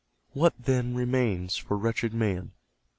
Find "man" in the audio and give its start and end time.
2.11-2.53